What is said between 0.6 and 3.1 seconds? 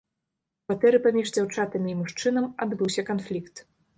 У кватэры паміж дзяўчатамі і мужчынам адбыўся